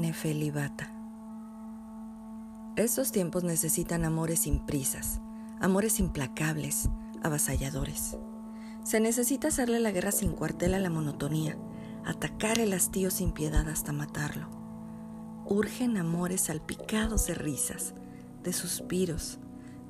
[0.00, 0.90] Nefelibata.
[2.76, 5.20] Estos tiempos necesitan amores sin prisas,
[5.60, 6.88] amores implacables,
[7.22, 8.16] avasalladores.
[8.82, 11.58] Se necesita hacerle la guerra sin cuartel a la monotonía,
[12.06, 14.48] atacar el hastío sin piedad hasta matarlo.
[15.44, 17.92] Urgen amores salpicados de risas,
[18.42, 19.38] de suspiros,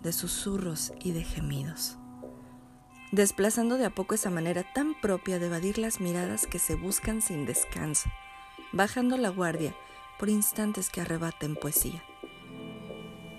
[0.03, 1.99] de susurros y de gemidos
[3.13, 7.23] desplazando de a poco esa manera tan propia de evadir las miradas que se buscan
[7.23, 8.09] sin descanso,
[8.73, 9.75] bajando la guardia
[10.21, 12.05] por instantes que arrebaten poesía.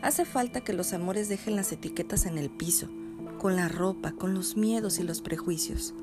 [0.01, 2.89] Hace falta que los amores dejen las etiquetas en el piso,
[3.37, 5.93] con la ropa, con los miedos y los prejuicios,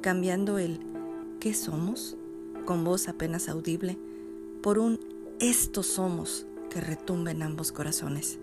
[0.00, 0.78] cambiando el
[1.40, 2.16] ¿qué somos?
[2.64, 3.98] con voz apenas audible
[4.62, 5.00] por un
[5.40, 8.38] estos somos que retumba en ambos corazones.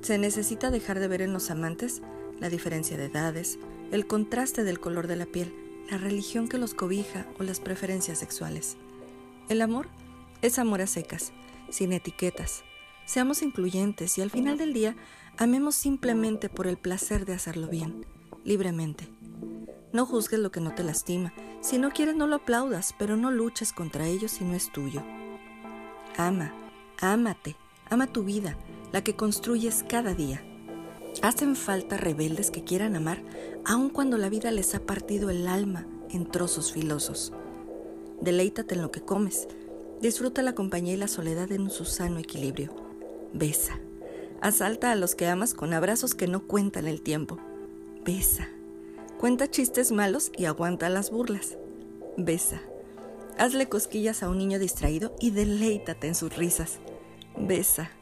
[0.00, 2.00] Se necesita dejar de ver en los amantes
[2.40, 3.58] la diferencia de edades,
[3.90, 5.52] el contraste del color de la piel,
[5.90, 8.78] la religión que los cobija o las preferencias sexuales.
[9.50, 9.88] El amor
[10.42, 11.32] es amor a secas,
[11.70, 12.64] sin etiquetas.
[13.06, 14.96] Seamos incluyentes y al final del día
[15.38, 18.04] amemos simplemente por el placer de hacerlo bien,
[18.44, 19.08] libremente.
[19.92, 21.32] No juzgues lo que no te lastima.
[21.60, 25.02] Si no quieres, no lo aplaudas, pero no luches contra ello si no es tuyo.
[26.16, 26.52] Ama,
[27.00, 27.56] ámate,
[27.88, 28.56] ama tu vida,
[28.92, 30.42] la que construyes cada día.
[31.20, 33.22] Hacen falta rebeldes que quieran amar
[33.64, 37.32] aun cuando la vida les ha partido el alma en trozos filosos.
[38.20, 39.46] Deleítate en lo que comes.
[40.02, 42.74] Disfruta la compañía y la soledad en su sano equilibrio.
[43.32, 43.78] Besa.
[44.40, 47.38] Asalta a los que amas con abrazos que no cuentan el tiempo.
[48.04, 48.48] Besa.
[49.20, 51.56] Cuenta chistes malos y aguanta las burlas.
[52.16, 52.60] Besa.
[53.38, 56.80] Hazle cosquillas a un niño distraído y deleítate en sus risas.
[57.38, 57.92] Besa.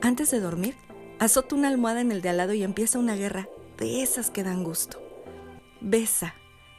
[0.00, 0.76] Antes de dormir,
[1.18, 4.44] Azota una almohada en el de al lado y empieza una guerra de esas que
[4.44, 5.02] dan gusto.
[5.80, 6.34] Besa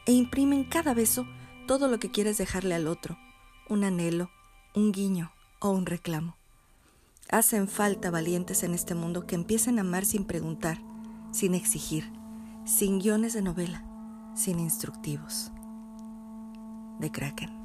[0.06, 1.28] e imprime en cada beso
[1.68, 3.18] todo lo que quieres dejarle al otro,
[3.68, 4.32] un anhelo,
[4.76, 6.36] un guiño o un reclamo.
[7.30, 10.80] Hacen falta valientes en este mundo que empiecen a amar sin preguntar,
[11.32, 12.12] sin exigir,
[12.66, 13.84] sin guiones de novela,
[14.36, 15.52] sin instructivos.
[17.00, 17.59] De Kraken.